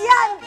[0.00, 0.39] Christian.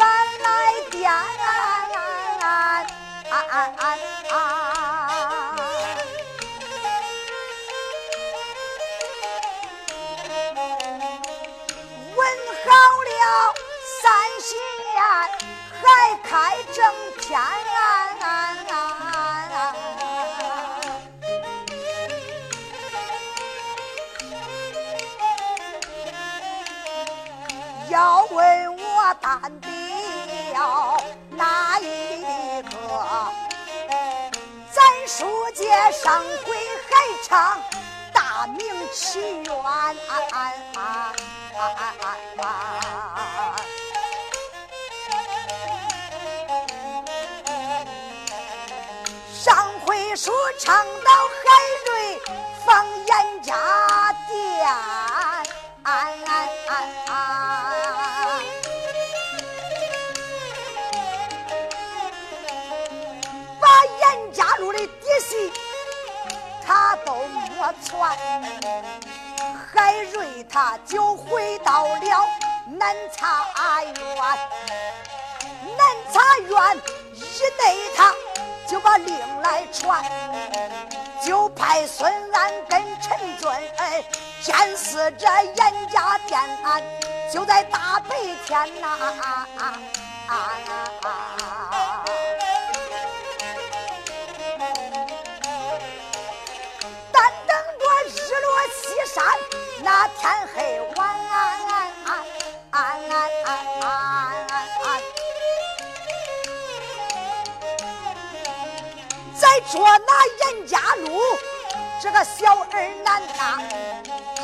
[36.04, 36.54] 上回
[36.90, 36.92] 还
[37.24, 37.58] 唱
[38.12, 38.60] 大明
[38.92, 39.54] 起源。
[49.34, 51.46] 上回书唱到海
[51.88, 52.22] 瑞
[52.66, 53.56] 放严家
[54.28, 55.03] 店。
[67.84, 68.18] 传，
[69.74, 72.28] 海瑞他就回到了
[72.66, 73.46] 南茶
[73.84, 73.94] 园，
[75.78, 75.80] 南
[76.12, 76.78] 茶园
[77.14, 77.20] 一
[77.62, 77.62] 内
[77.96, 78.14] 他
[78.68, 80.04] 就把令来传，
[81.26, 84.04] 就派孙安跟陈俊哎。
[84.44, 86.38] 监视着严家店，
[87.32, 88.16] 就在大白
[88.46, 89.16] 天呐，
[90.28, 90.36] 但
[109.74, 109.98] 捉拿
[110.40, 111.20] 严家路
[112.00, 113.60] 这个小儿男当。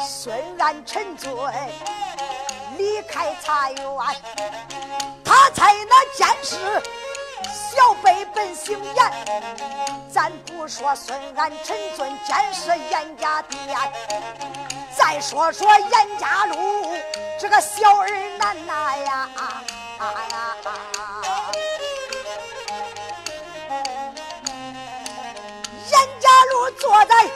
[0.03, 1.29] 孙安陈醉
[2.79, 3.85] 离开茶园，
[5.23, 6.55] 他才那监视
[7.53, 9.11] 小辈本姓严。
[10.11, 13.77] 咱不说孙安陈尊监视严家店，
[14.97, 16.91] 再说说严家路
[17.39, 19.29] 这个小儿男呐呀，
[19.99, 20.55] 严家
[26.59, 27.31] 我坐在严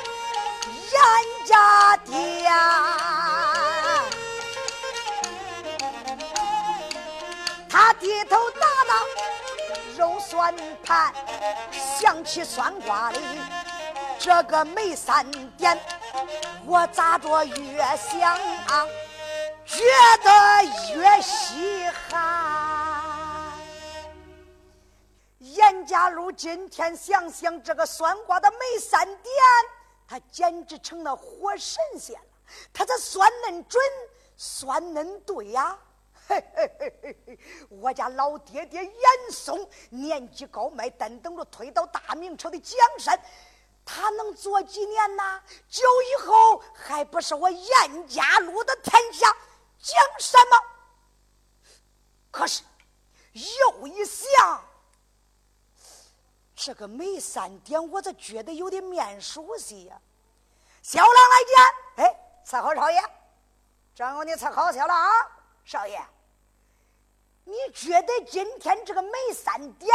[1.45, 2.51] 家店。
[7.69, 8.93] 他低头打那
[9.97, 10.53] 肉酸
[10.83, 11.13] 盘，
[11.71, 13.19] 想起酸瓜的
[14.19, 15.25] 这个没三
[15.57, 15.79] 点，
[16.65, 18.19] 我咋着越想
[18.67, 18.85] 啊
[19.65, 19.81] 觉
[20.21, 20.63] 得
[20.95, 22.32] 越稀罕。
[25.73, 29.33] 严家路今天想想这个酸瓜的梅三点，
[30.07, 32.27] 他简直成了活神仙了。
[32.71, 33.81] 他这酸嫩准，
[34.37, 35.75] 酸嫩对呀。
[36.27, 37.39] 嘿嘿嘿嘿嘿！
[37.69, 43.19] 我家老爹爹严嵩年纪高迈，但等着推到大明朝的江山，
[43.83, 45.41] 他能做几年呐？
[45.67, 49.35] 久以后还不是我严家路的天下
[49.79, 50.57] 江山吗？
[52.29, 52.63] 可是
[53.33, 54.63] 又一想，
[56.65, 59.99] 这个梅三点，我咋觉得有点面熟悉呀？
[60.81, 62.15] 小郎来见，哎，
[62.45, 63.03] 伺候少爷，
[63.93, 65.11] 正我你伺候去了啊，
[65.65, 66.01] 少爷。
[67.43, 69.91] 你觉得今天这个梅三点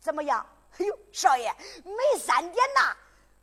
[0.00, 0.44] 怎么样？
[0.76, 1.54] 哎呦，少爷，
[1.84, 2.96] 梅三点呐，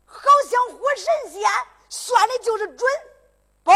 [0.04, 1.50] 好像活神仙，
[1.88, 2.86] 算的就是准。
[3.62, 3.72] 不，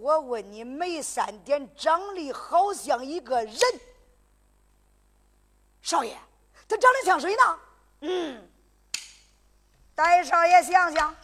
[0.00, 3.58] 我问你，梅三点长得好像一个人。
[5.88, 6.14] 少爷，
[6.68, 7.58] 他长得像谁呢？
[8.02, 8.46] 嗯，
[9.94, 11.16] 戴少爷想想，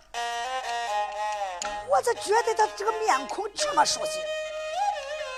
[1.86, 4.20] 我咋觉得他这个面孔这么熟悉？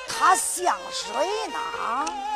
[0.06, 2.35] 他像谁呢？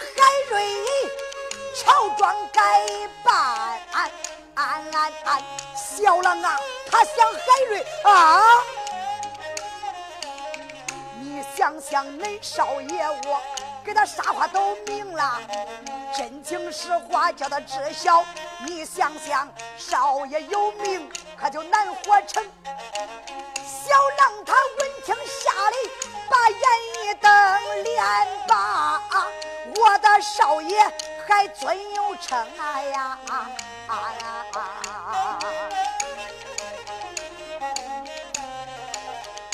[0.00, 0.64] 海瑞
[1.76, 2.62] 乔装改
[3.22, 3.34] 扮
[3.92, 4.10] 安
[4.54, 5.42] 安安安
[5.76, 6.58] 小郎啊
[6.90, 8.40] 他想海瑞啊！
[11.20, 13.40] 你想想恁少爷我
[13.84, 15.40] 给他啥话都明了
[16.16, 18.24] 真情实话叫他知晓
[18.66, 21.08] 你想想少爷有名
[21.38, 22.42] 可就难活成。
[23.64, 25.90] 小郎他闻听下得
[26.28, 26.58] 把眼
[27.04, 28.02] 一瞪脸
[28.46, 28.56] 吧
[29.10, 29.26] 啊
[29.80, 30.78] 我的少爷
[31.26, 33.18] 还尊有称啊呀！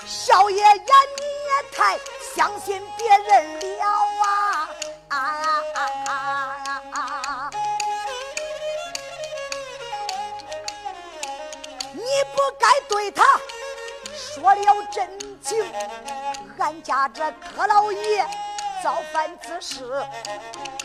[0.05, 1.97] 少爷呀，你也太
[2.35, 3.87] 相信别人了
[5.09, 5.23] 啊！
[11.93, 12.03] 你
[12.35, 13.23] 不该对他
[14.13, 15.09] 说了真
[15.41, 15.73] 情，
[16.59, 18.29] 俺家这柯老爷
[18.87, 19.83] 造反之事，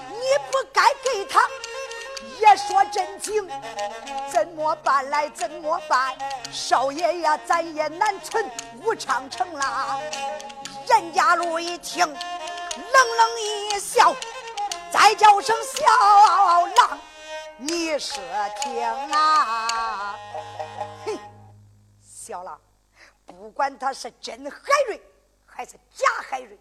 [0.09, 1.39] 你不该给他
[2.39, 3.47] 也说真情，
[4.27, 6.17] 怎么办来怎么办？
[6.51, 8.43] 少爷呀，咱也难存
[8.83, 9.99] 武昌城啦。
[10.87, 14.15] 任家路一听，冷冷一笑，
[14.91, 16.99] 再叫声小郎，
[17.57, 18.19] 你说
[18.63, 20.17] 听啊！
[21.05, 21.19] 嘿，
[22.03, 22.59] 小郎，
[23.27, 24.57] 不管他是真海
[24.87, 24.99] 瑞
[25.45, 26.57] 还是假海瑞，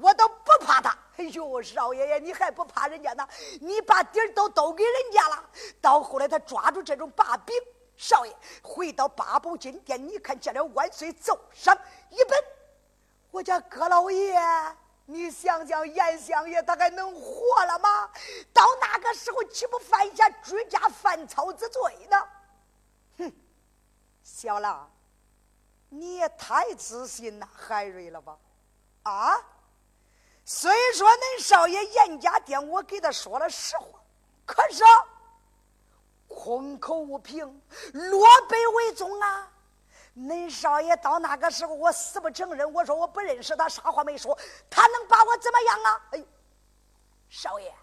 [0.00, 0.96] 我都不怕他。
[1.16, 3.26] 哎呦，少爷爷，你还不怕人家呢？
[3.60, 5.44] 你把底儿都都给人家了。
[5.80, 7.54] 到后来他抓住这种把柄，
[7.96, 11.76] 少爷回到八宝金殿，你看见了万岁奏上
[12.10, 12.38] 一本。
[13.30, 14.36] 我家葛老爷，
[15.06, 18.10] 你想想，严相爷他还能活了吗？
[18.52, 21.80] 到那个时候，岂不犯下居家犯草之罪
[22.10, 22.28] 呢？
[23.18, 23.32] 哼，
[24.22, 24.90] 小郎，
[25.88, 28.36] 你也太自信了海瑞了吧？
[29.04, 29.36] 啊！
[30.44, 33.98] 虽说恁少爷严家店，我给他说了实话，
[34.44, 34.84] 可是
[36.28, 37.62] 空口无凭，
[37.92, 39.50] 落北为宗啊！
[40.16, 42.70] 恁少爷到那个时候，我死不承认。
[42.72, 44.38] 我说我不认识他，啥话没说。
[44.68, 46.08] 他能把我怎么样啊？
[46.12, 46.24] 哎，
[47.30, 47.74] 少爷，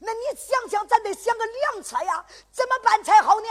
[0.00, 3.48] 那你想想，咱得想个良策呀，怎么办才好呢？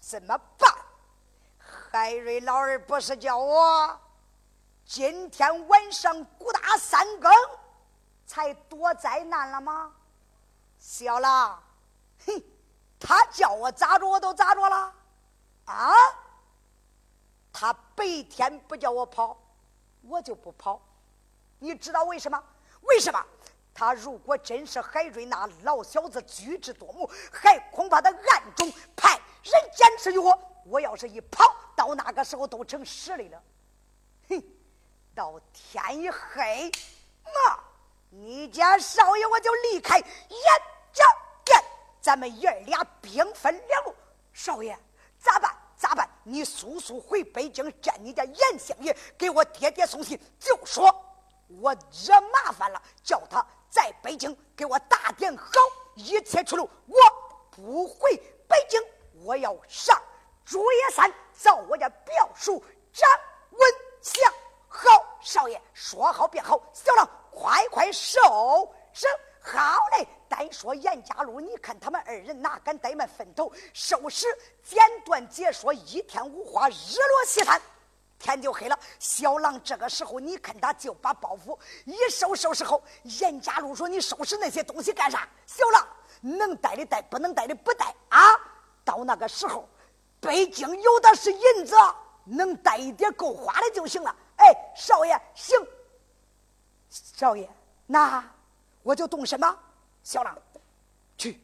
[0.00, 0.72] 怎么办？
[1.90, 4.00] 海瑞老儿不是叫我
[4.88, 7.30] 今天晚上鼓打三更
[8.24, 9.92] 才躲灾难了吗？
[10.78, 11.62] 小了，
[12.26, 12.42] 哼，
[12.98, 14.94] 他叫我咋着我都咋着了。
[15.66, 15.92] 啊！
[17.52, 19.38] 他白天不叫我跑，
[20.00, 20.80] 我就不跑。
[21.58, 22.42] 你知道为什么？
[22.80, 23.22] 为什么？
[23.74, 30.36] 他如果真是海瑞那老小子，举止多谋，还恐怕他暗中派人监视于我。
[30.64, 31.44] 我要是一跑，
[31.76, 33.42] 到那个时候都成实力了。
[34.30, 34.42] 哼！
[35.18, 36.70] 到天一黑，
[37.24, 37.58] 那
[38.08, 40.06] 你家少爷我就离开严
[40.92, 41.04] 家
[41.44, 41.60] 店，
[42.00, 43.92] 咱们爷俩兵分两路。
[44.32, 44.78] 少爷。
[45.18, 45.52] 咋办？
[45.76, 46.08] 咋办？
[46.22, 50.86] 你速速回北京见你家严相爷，给我爹爹送信，就说
[51.60, 55.50] 我惹麻烦了，叫他在北京给我打点好
[55.96, 56.70] 一切出路。
[56.86, 56.96] 我
[57.50, 58.80] 不回北京，
[59.24, 60.00] 我要上
[60.44, 63.10] 竹叶山找我家表叔张
[63.50, 64.32] 文祥。
[65.28, 68.18] 少爷说好便好，小郎快快收
[68.94, 69.06] 拾。
[69.42, 74.26] 好嘞，单说严家禄，你看他们二人哪敢怠慢分头收拾？
[74.64, 77.60] 简短解说，一天无花，日落西山，
[78.18, 78.78] 天就黑了。
[78.98, 82.80] 小郎这个时候，你看他就把包袱一收收拾好。
[83.02, 85.86] 严家禄说：“你收拾那些东西干啥？”小郎
[86.22, 88.18] 能带的带，不能带的不带啊。
[88.82, 89.68] 到那个时候，
[90.20, 91.76] 北京有的是银子，
[92.24, 94.16] 能带一点够花的就行了。
[94.74, 95.58] 少爷，行。
[96.90, 97.48] 少爷，
[97.86, 98.24] 那。
[98.84, 99.58] 我就动什么？
[100.02, 100.34] 小郎，
[101.18, 101.38] 去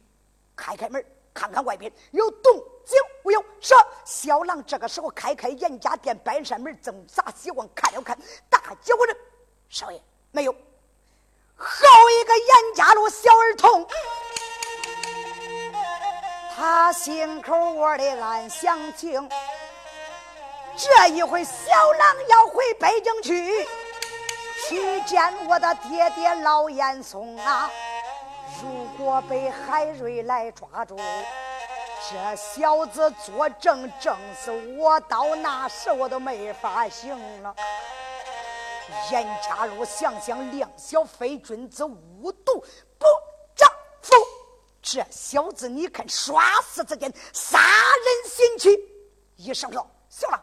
[0.55, 3.45] 开开门，看看外边有动静没有。
[3.61, 8.17] 是小郎这个时候开开严家店半扇门，正砸西望看了看，
[8.49, 9.15] 大叫着
[9.69, 10.51] ：“少爷，没有。”
[11.55, 13.87] 好一个严家路小儿童，
[16.55, 19.29] 他心口窝里暗想情，
[20.77, 21.53] 这一回小
[21.97, 23.67] 狼要回北京去。
[24.67, 27.69] 去见我的爹爹老严嵩啊！
[28.61, 30.97] 如果被海瑞来抓住，
[32.09, 37.55] 这小子作证证死我，到那时我都没法行了。
[39.11, 42.59] 严家禄想想，量小非君子，无毒
[42.97, 43.05] 不
[43.55, 43.69] 丈
[44.01, 44.15] 夫。
[44.81, 48.79] 这小子，你看，耍死之间，杀人心气。
[49.35, 50.41] 一声说：“行了。”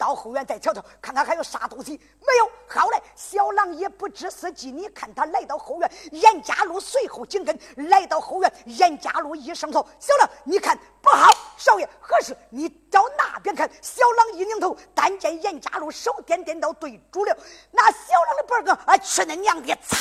[0.00, 2.50] 到后院再瞧瞧，看看还有啥东西没有。
[2.66, 4.70] 好嘞，小郎也不知死机。
[4.72, 7.56] 你看他来到后院，严家禄随后紧跟。
[7.90, 12.34] 来到后院，严家禄一声头：“小郎，你看不好，少爷何事？
[12.48, 17.36] 你到那边看。”小郎一拧头，但见严家禄手颠颠到对住了。
[17.70, 19.76] 那小郎的脖子啊，去恁娘的！
[19.86, 19.98] 擦，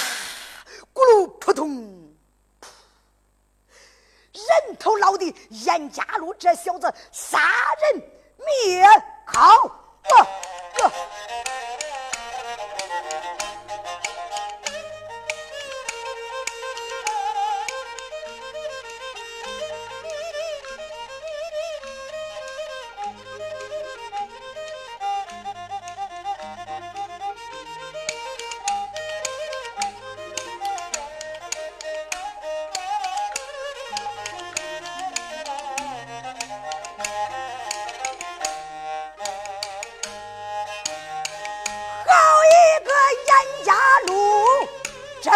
[0.94, 1.70] 咕噜扑通，
[4.32, 5.36] 人头落地。
[5.50, 7.38] 严家禄这小子杀
[7.91, 8.01] 人
[8.38, 8.86] 灭
[9.25, 9.70] 口。
[10.09, 10.27] 我
[10.79, 10.91] 我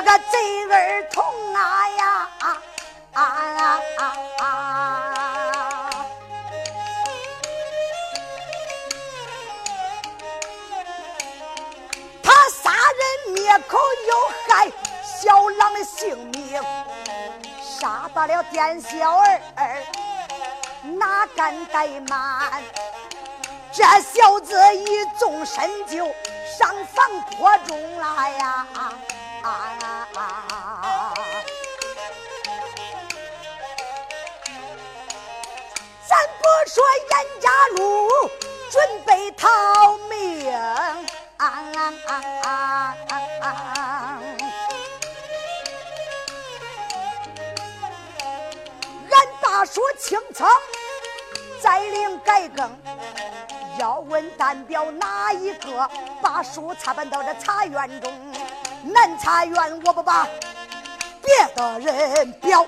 [0.04, 1.24] 个贼儿童
[1.56, 2.62] 啊呀啊
[3.14, 4.02] 啊啊啊
[4.40, 6.06] 啊
[12.22, 14.12] 他杀人灭口又
[14.48, 14.72] 害
[15.04, 16.62] 小郎的性命
[17.62, 19.40] 杀得了店小二
[20.82, 22.62] 哪敢怠慢？
[23.72, 26.06] 这小子一纵身就
[26.58, 28.68] 上房坡中了呀。
[29.44, 29.48] 啊
[29.84, 31.14] 啊啊
[36.08, 37.82] 咱不说严家路
[38.72, 39.48] 准备逃
[40.10, 40.14] 命。
[49.66, 50.46] 说清仓
[51.62, 52.70] 再领改更，
[53.80, 55.90] 要问单表哪一个
[56.22, 58.12] 把书插办到这茶园中？
[58.84, 60.28] 南茶园我不把
[61.22, 62.68] 别的人表，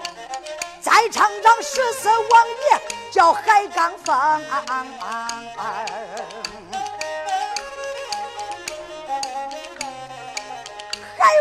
[0.81, 2.81] 在场长十四王爷
[3.11, 4.85] 叫海刚峰，海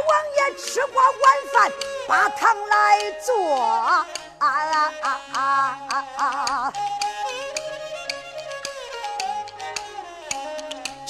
[0.08, 1.12] 王爷吃过晚
[1.52, 1.72] 饭
[2.08, 4.04] 把汤来做。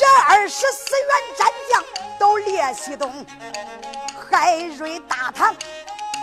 [0.05, 1.83] 这二十四员战将
[2.19, 3.25] 都列西东，
[4.29, 5.57] 海瑞大唐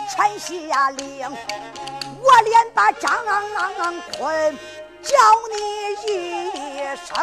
[0.08, 1.28] 传下令，
[2.22, 3.10] 我连把张
[4.12, 4.56] 坤
[5.02, 5.16] 叫
[5.50, 7.16] 你一声。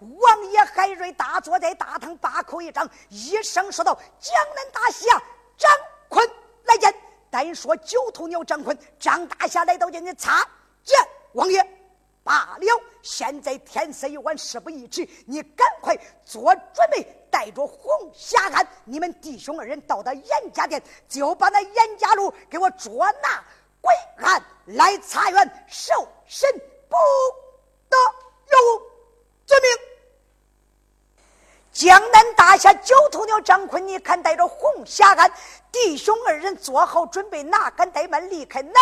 [0.00, 5.22] 王爷海瑞大坐在大堂，把口一张，一声说道：“江南大侠
[5.58, 5.70] 张
[6.08, 6.26] 坤
[6.64, 6.94] 来见。”
[7.30, 10.42] 单说九头鸟张坤，张大侠来到见你，擦
[10.82, 10.98] 见
[11.34, 11.62] 王爷
[12.22, 12.82] 罢了。
[13.02, 23.44] 现在天色已晚，事不宜迟，你赶快做准备，带着红霞庵，你们弟兄二人到达严家店，就把那严家路给我捉拿
[23.80, 25.92] 归案，来茶园受
[26.26, 26.48] 审，
[26.88, 26.96] 不
[27.88, 27.96] 得
[28.52, 28.82] 有
[29.44, 29.70] 罪名。
[31.72, 35.32] 江南大侠九头鸟张坤，你看带着红霞庵
[35.72, 38.74] 弟兄二人做好准备，哪敢怠慢离开南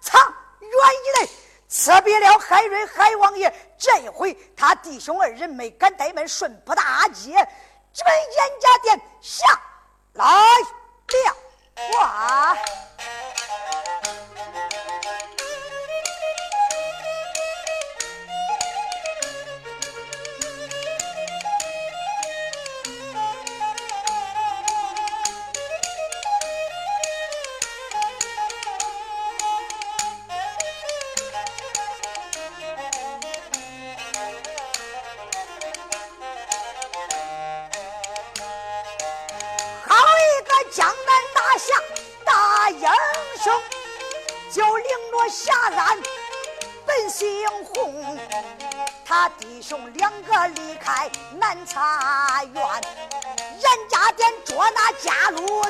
[0.00, 0.18] 茶
[0.58, 1.30] 园以内，
[1.68, 3.52] 辞别了海瑞海王爷。
[3.78, 7.32] 这一回他弟兄二人没敢怠慢，顺坡大街
[7.92, 9.46] 直奔严家店下
[10.14, 10.76] 来了。
[11.94, 12.56] 哇！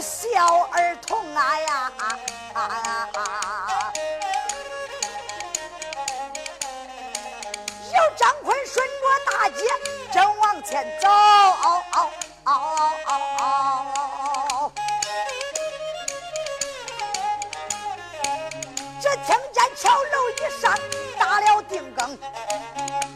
[0.00, 1.92] 小儿童啊呀！
[7.92, 9.64] 有张坤顺着大街
[10.12, 11.08] 正往前走。
[19.76, 20.74] 桥楼一上，
[21.20, 22.18] 打了定更，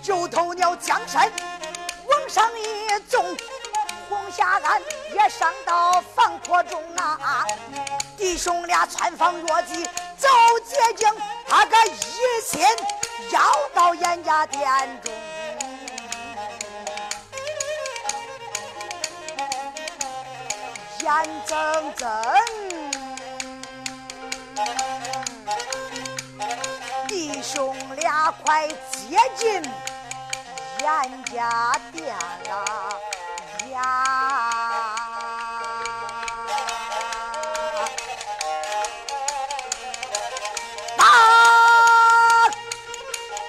[0.00, 1.28] 九头鸟江山
[2.06, 3.36] 往上一纵，
[4.32, 4.80] 红霞庵
[5.12, 7.44] 也上到房坡中啊！
[8.16, 9.84] 弟兄俩穿房越脊
[10.16, 10.26] 走
[10.64, 11.14] 捷径，
[11.46, 12.62] 他个一心
[13.30, 15.12] 要到严家店中，
[21.00, 22.08] 眼睁睁。
[27.06, 29.62] 弟兄俩快接近
[30.80, 32.16] 严家店
[32.48, 32.98] 了
[33.72, 33.80] 呀，
[40.98, 41.04] 打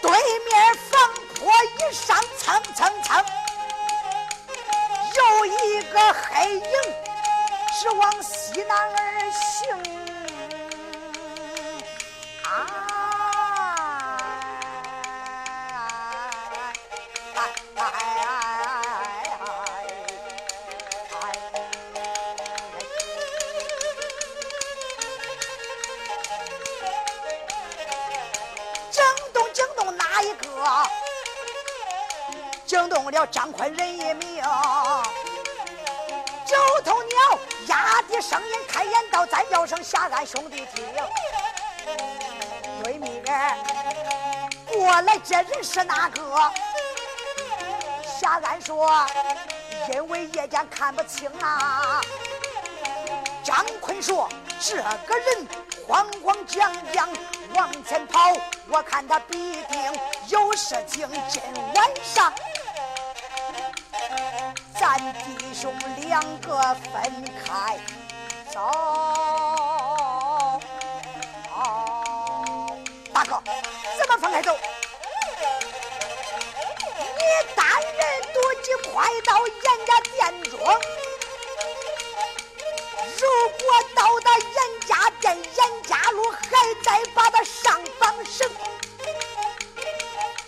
[0.01, 0.09] 对
[0.45, 0.91] 面防
[1.35, 3.25] 坡一上蹭蹭蹭，
[5.17, 6.61] 有一个黑影
[7.79, 9.92] 直往西南而行。
[33.13, 34.43] 了张坤人一命，
[36.45, 40.83] 九头鸟压低声音开言道：“再叫声下安兄弟听，
[42.83, 43.23] 对面
[44.65, 46.51] 过来这人是哪个？”
[48.19, 48.89] 下安说
[49.93, 52.01] ：“因为夜间看不清啊。”
[53.45, 54.27] 张坤说
[54.59, 55.47] ：“这个人
[55.87, 57.07] 慌慌张张
[57.53, 58.33] 往前跑，
[58.69, 61.07] 我看他必定有事情。
[61.29, 61.43] 今
[61.75, 62.33] 晚上。”
[64.83, 66.57] 咱弟兄两个
[66.91, 67.79] 分开
[68.51, 68.59] 走，
[73.13, 73.41] 大哥，
[73.97, 74.53] 怎么分开走？
[76.97, 77.21] 你
[77.55, 80.59] 单人独骑快到严家店中，
[83.17, 83.23] 如
[83.63, 83.63] 果
[83.95, 84.53] 到达严
[84.85, 86.41] 家店，严家路还
[86.83, 88.51] 在把他上绑绳，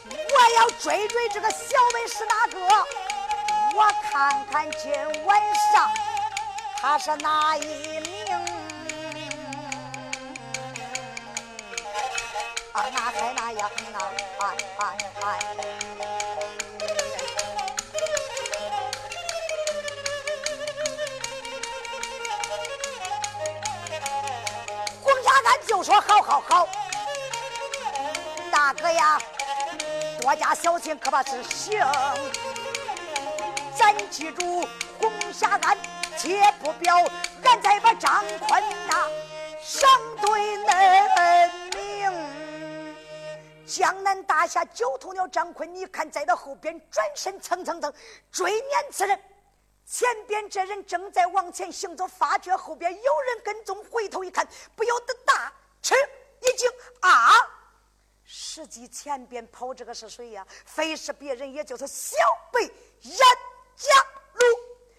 [0.09, 1.57] 我要追追这个小
[1.93, 2.59] 妹是哪个？
[4.17, 4.93] 看看今
[5.25, 5.37] 晚
[5.73, 5.91] 上
[6.77, 8.33] 他是哪一名？
[12.71, 13.99] 啊，那还那样哪
[14.39, 14.83] 哎哎
[15.21, 15.23] 哎！
[25.03, 26.65] 洪家干就说：好好好，
[28.49, 29.19] 大哥呀，
[30.21, 31.77] 多加小心，可把是行。
[33.77, 34.67] 咱记住，
[34.99, 35.77] 红霞案
[36.17, 36.97] 切不表，
[37.43, 39.09] 俺再把张坤呐
[39.61, 39.89] 上
[40.21, 42.95] 对恁明。
[43.65, 47.93] 江南大侠九头鸟张坤，你看在他后边转身蹭蹭蹭
[48.31, 49.19] 追撵此人，
[49.85, 55.93] 前边这人正在往前行走，发觉后边有人跟踪，回头一看，不由得大吃
[56.41, 56.69] 一惊
[57.01, 57.33] 啊！
[58.23, 60.47] 实际前边跑这个是谁呀？
[60.65, 62.15] 非是别人，也就是小
[62.51, 62.63] 辈
[63.01, 63.17] 严。
[63.75, 63.93] 家
[64.33, 64.45] 路，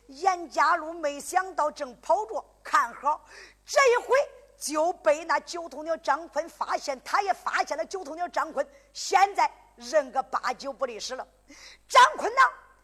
[0.08, 3.24] 严家路没想到正跑着，看好
[3.64, 4.14] 这一回
[4.58, 11.26] 就被那九头鸟张坤发现，他也发现了九头鸟张坤，现在认个八九不离十了。
[11.88, 12.40] 张坤呢，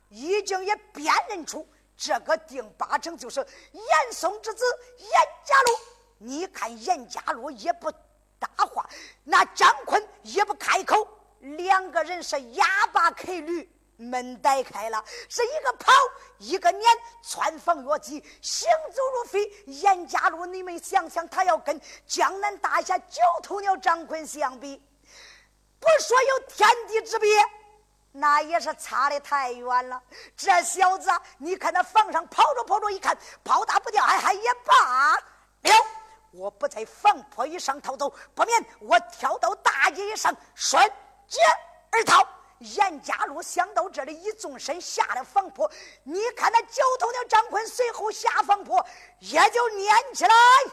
[0.09, 3.41] 已经也辨认出这个定八成就是
[3.73, 4.65] 严嵩之子
[4.99, 5.11] 严
[5.45, 5.79] 家路。
[6.19, 7.91] 你看严家路也不
[8.39, 8.89] 搭话，
[9.25, 11.09] 那张坤也不开口，
[11.41, 13.69] 两个人是哑巴开驴。
[14.03, 15.93] 门带开了，是一个跑，
[16.39, 19.49] 一个撵，穿房越脊，行走如飞。
[19.67, 24.83] 严家路，你们想想，他要跟江南大侠九头鸟张坤相比，
[25.79, 27.45] 不说有天地之别，
[28.11, 30.03] 那也是差的太远了。
[30.37, 35.23] 这小子，你看他房上跑着跑着，一看跑大不掉，还还也罢了。
[36.33, 40.83] 我不在房坡以上逃走，不免我跳到大街上，顺
[41.29, 41.39] 街
[41.91, 42.27] 而逃。
[42.63, 45.71] 严家路想到这里，一纵身下了房坡。
[46.05, 48.85] 你看那九头鸟张坤随后下房坡，
[49.19, 50.73] 也就撵起来了。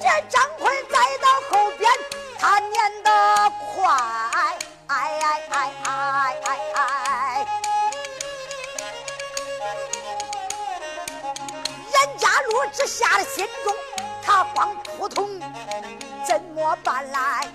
[0.00, 1.90] 这张坤再到后边，
[2.38, 3.08] 他撵得
[3.74, 3.82] 快，
[4.88, 5.88] 哎哎哎哎
[6.44, 7.46] 哎哎！
[12.48, 13.74] 路之下的心中，
[14.22, 15.40] 他慌扑通，
[16.26, 17.48] 怎么办来？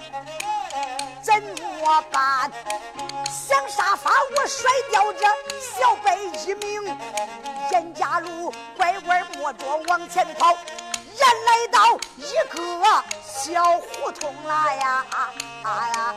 [1.28, 2.50] 怎么办？
[3.30, 5.26] 想杀法，我甩掉这
[5.60, 6.98] 小辈一名。
[7.70, 15.06] 严家路拐弯抹角往前跑，人来到一个小胡同来呀！
[15.12, 16.16] 啊呀！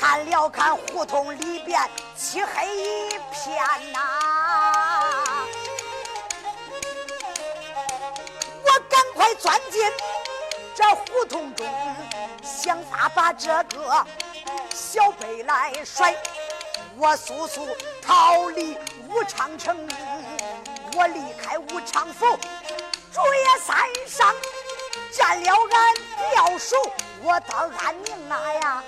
[0.00, 1.78] 看了看胡同里边
[2.16, 4.23] 漆黑一片呐，
[10.84, 11.66] 这胡同中，
[12.42, 14.06] 想法把这个
[14.74, 16.14] 小辈来甩。
[16.98, 17.66] 我速速
[18.02, 18.76] 逃离
[19.08, 19.88] 武昌城，
[20.94, 22.36] 我离开武昌府，
[23.10, 24.34] 竹叶山上
[25.10, 25.94] 见了俺
[26.34, 26.76] 表叔，
[27.22, 28.84] 我得安宁啊呀！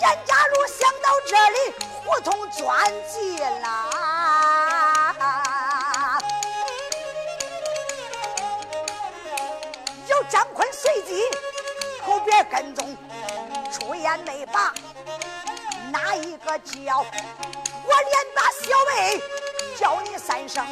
[0.00, 3.90] 严家路想到这里，胡同钻进了，
[10.30, 11.22] 张坤随即。
[12.04, 12.96] 后边跟踪，
[13.72, 14.72] 出言没把
[15.90, 16.98] 哪一个叫？
[16.98, 19.20] 我连把小妹
[19.76, 20.64] 叫你三声，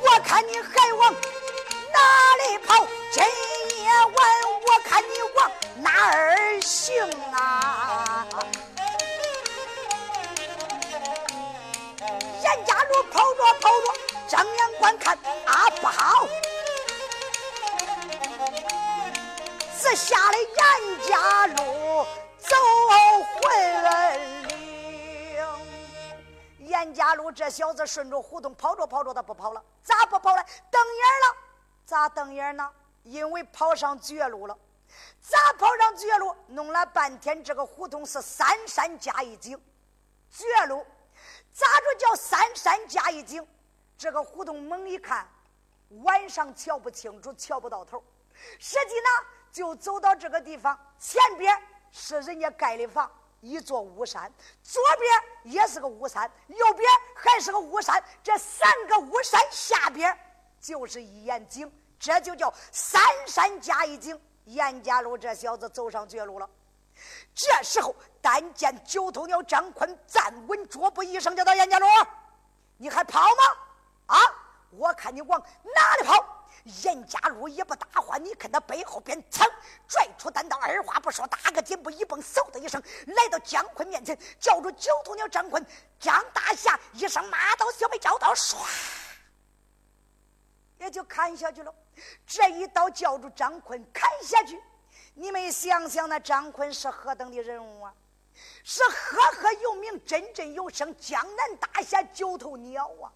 [0.00, 1.12] 我看你还往
[1.92, 1.98] 哪
[2.46, 2.86] 里跑？
[3.10, 3.24] 今
[3.82, 4.12] 夜晚
[4.66, 6.94] 我看你往哪儿行
[7.32, 8.26] 啊？
[12.42, 13.92] 严家路跑着跑着，
[14.28, 16.28] 睁眼观看啊，不好！
[19.90, 20.54] 这下了严
[21.08, 22.04] 家路
[22.36, 22.54] 走
[23.40, 23.48] 魂
[24.58, 24.60] 岭，
[26.58, 30.44] 严家路这小子顺着胡同跑着跑着，他不跑了，咋不跑了？
[30.70, 31.34] 瞪眼了，
[31.86, 32.70] 咋瞪眼呢？
[33.04, 34.54] 因为跑上绝路了。
[35.22, 36.36] 咋跑上绝路？
[36.48, 39.58] 弄了半天，这个胡同是三山加一井，
[40.30, 40.84] 绝路
[41.50, 43.48] 咋着叫三山加一井？
[43.96, 45.26] 这个胡同猛一看，
[46.02, 48.04] 晚上瞧不清楚，瞧不到头。
[48.58, 49.08] 实际呢？
[49.50, 54.30] 就走到这个地方，前边是人家盖的房，一座巫山；
[54.62, 58.02] 左边也是个巫山，右边还是个巫山。
[58.22, 60.16] 这三个巫山下边
[60.60, 64.20] 就是一眼井，这就叫三山加一井。
[64.44, 66.48] 严家路这小子走上绝路了。
[67.34, 71.86] 这时候，但见九头鸟张坤站稳脚步，一声叫道：“严家路，
[72.76, 74.16] 你还跑吗？
[74.16, 74.18] 啊，
[74.70, 76.14] 我看你往哪里跑？”
[76.64, 79.46] 严家路也不搭话，你看他背后边噌
[79.86, 85.64] 拽出单刀，二话不说，打个箭步一蹦，嗖的一声来到姜昆面前，叫住九头鸟张坤，
[85.98, 88.56] 张大侠一声马刀：“小妹招刀！”唰，
[90.78, 91.74] 也就砍下去了。
[92.26, 94.60] 这一刀叫住张坤砍下去，
[95.14, 97.94] 你们想想，那张坤是何等的人物啊？
[98.62, 103.10] 是赫赫有名、振振有声江南大侠九头鸟啊！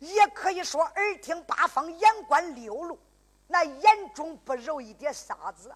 [0.00, 2.98] 也可以说耳听八方，眼观六路，
[3.46, 5.72] 那眼中不揉一点沙子。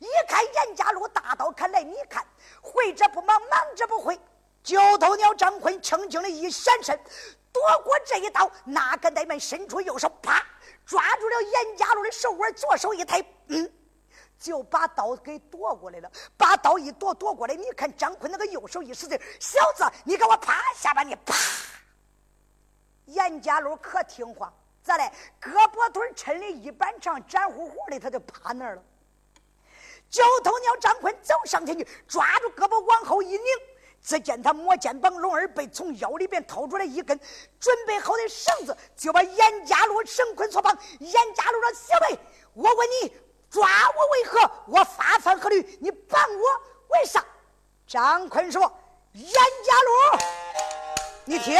[0.00, 2.24] 一看严家路大刀砍来，你看
[2.60, 4.18] 会者不忙，忙者不会。
[4.62, 6.98] 九头鸟张坤轻轻的一闪身，
[7.52, 10.42] 躲过这一刀，哪个怠慢，伸出右手，啪，
[10.86, 13.70] 抓住了严家路的手腕，左手一抬，嗯，
[14.38, 16.10] 就把刀给夺过来了。
[16.38, 21.34] 把刀一夺，夺过来，你看张坤那个右手一使劲，小子，你给我趴下吧，你啪。
[23.06, 25.10] 严家路可听话，咋嘞？
[25.40, 28.82] 胳膊腿抻的一板长，展乎乎的，他就趴那儿了。
[30.10, 33.46] 九头鸟张坤走上前去，抓住胳膊往后一拧，
[34.00, 37.18] 只见他摸肩膀，龙儿被从腰里边掏出来一根
[37.58, 40.76] 准备好的绳子，就把严家路绳捆索绑。
[41.00, 42.18] 严家路说：“小妹，
[42.52, 43.16] 我问你，
[43.50, 44.50] 抓我为何？
[44.68, 45.78] 我发犯何律？
[45.80, 47.24] 你绑我为啥？”
[47.86, 48.62] 张坤说
[49.12, 50.18] ：“严家路，
[51.24, 51.58] 你听。”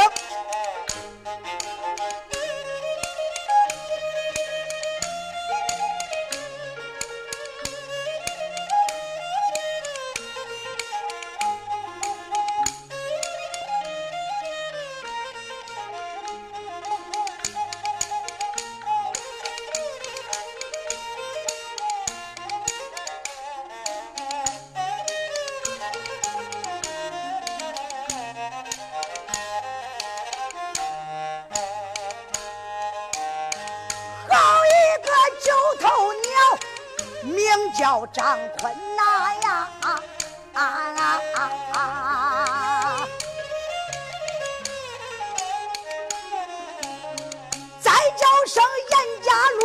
[48.47, 49.63] 声严家路，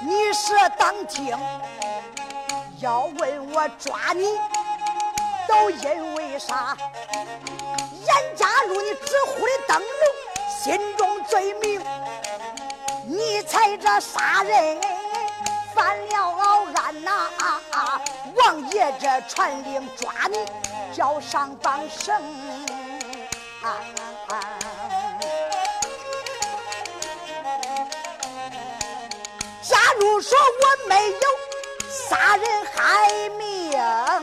[0.00, 1.36] 你是当听。
[2.80, 4.38] 要问我抓你
[5.48, 6.76] 都因为啥？
[7.12, 9.88] 严家禄你直呼的灯笼，
[10.62, 11.84] 心中罪名，
[13.04, 14.80] 你才这杀人
[15.74, 16.30] 犯了
[16.74, 17.28] 案呐！
[18.36, 20.46] 王爷这传令抓你，
[20.94, 22.14] 叫上榜绳。
[23.62, 23.76] 啊
[30.00, 31.20] 就说我没有
[31.90, 33.78] 杀人害命。
[33.78, 34.22] 啊